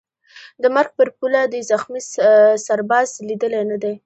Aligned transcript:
د 0.61 0.63
مرګ 0.75 0.89
پر 0.97 1.07
پوله 1.17 1.41
دي 1.51 1.59
زخمي 1.71 2.01
سرباز 2.65 3.07
لیدلی 3.27 3.63
نه 3.71 3.77
دی 3.83 3.93